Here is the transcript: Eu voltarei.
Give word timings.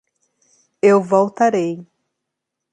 Eu 0.81 0.99
voltarei. 1.03 1.85